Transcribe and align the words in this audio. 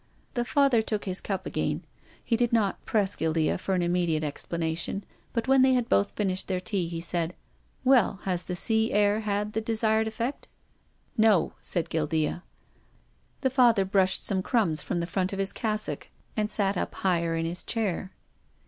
The 0.33 0.45
Father 0.45 0.81
took 0.81 1.05
his 1.05 1.21
cup 1.21 1.45
again. 1.45 1.85
lie 2.31 2.35
did 2.35 2.51
not 2.51 2.83
press 2.85 3.15
Guildea 3.15 3.59
for 3.59 3.75
an 3.75 3.83
immediate 3.83 4.23
explanation, 4.23 5.03
but 5.31 5.47
when 5.47 5.61
they 5.61 5.73
had 5.73 5.89
both 5.89 6.13
finished 6.15 6.47
their 6.47 6.59
tea 6.59 6.87
he 6.87 6.99
said:" 6.99 7.35
Well, 7.93 8.17
has 8.23 8.41
the 8.41 8.55
sea 8.55 8.91
air 8.93 9.19
had 9.19 9.53
the 9.53 9.61
desired 9.61 10.07
effect?"" 10.07 10.47
No," 11.27 11.53
said 11.61 11.91
Guildea. 11.91 12.41
The 13.41 13.49
Father 13.51 13.85
brushed 13.85 14.23
some 14.25 14.41
crumbs 14.41 14.81
from 14.81 15.01
the 15.01 15.05
front 15.05 15.33
of 15.33 15.37
his 15.39 15.53
cassock 15.53 16.07
and 16.35 16.49
sat 16.49 16.77
up 16.77 16.95
higher 16.95 17.35
in 17.35 17.45
his 17.45 17.63
chair. 17.63 18.11